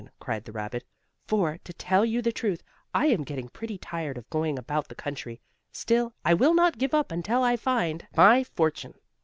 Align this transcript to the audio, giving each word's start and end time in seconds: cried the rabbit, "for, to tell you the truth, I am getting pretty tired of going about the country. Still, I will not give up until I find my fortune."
cried 0.19 0.45
the 0.45 0.51
rabbit, 0.51 0.83
"for, 1.27 1.59
to 1.63 1.71
tell 1.73 2.03
you 2.03 2.23
the 2.23 2.31
truth, 2.31 2.63
I 2.91 3.05
am 3.05 3.23
getting 3.23 3.49
pretty 3.49 3.77
tired 3.77 4.17
of 4.17 4.27
going 4.31 4.57
about 4.57 4.87
the 4.87 4.95
country. 4.95 5.41
Still, 5.71 6.15
I 6.25 6.33
will 6.33 6.55
not 6.55 6.79
give 6.79 6.95
up 6.95 7.11
until 7.11 7.43
I 7.43 7.55
find 7.55 8.07
my 8.15 8.43
fortune." 8.43 8.95